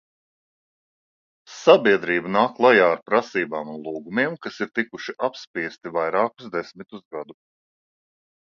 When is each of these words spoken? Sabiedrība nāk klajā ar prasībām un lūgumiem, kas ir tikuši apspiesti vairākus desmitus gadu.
Sabiedrība 1.57 2.31
nāk 2.37 2.55
klajā 2.61 2.87
ar 2.95 3.03
prasībām 3.11 3.69
un 3.75 3.85
lūgumiem, 3.89 4.39
kas 4.47 4.57
ir 4.67 4.73
tikuši 4.79 5.15
apspiesti 5.29 5.95
vairākus 5.99 6.53
desmitus 6.57 7.05
gadu. 7.19 7.39